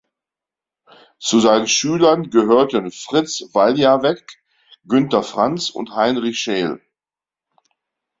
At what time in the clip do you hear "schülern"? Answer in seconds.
1.67-2.31